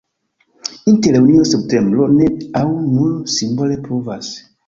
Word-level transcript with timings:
Inter 0.91 1.17
junio-septembro 1.25 2.07
ne 2.15 2.31
aŭ 2.61 2.65
nur 2.87 3.11
simbole 3.37 3.81
pluvas. 3.87 4.35